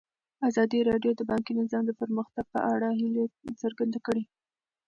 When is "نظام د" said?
1.61-1.91